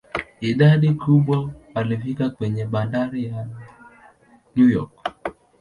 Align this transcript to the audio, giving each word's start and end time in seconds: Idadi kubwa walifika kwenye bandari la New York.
Idadi 0.41 0.93
kubwa 0.93 1.51
walifika 1.75 2.29
kwenye 2.29 2.65
bandari 2.65 3.29
la 3.29 3.47
New 4.55 4.69
York. 4.69 5.09